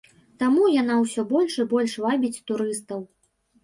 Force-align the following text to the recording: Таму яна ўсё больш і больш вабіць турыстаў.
Таму 0.43 0.63
яна 0.81 0.95
ўсё 1.03 1.27
больш 1.33 1.61
і 1.67 1.69
больш 1.77 1.97
вабіць 2.09 2.35
турыстаў. 2.53 3.11